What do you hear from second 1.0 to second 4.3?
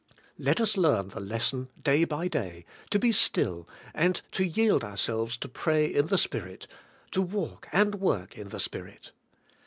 the lesson day by day, to be still and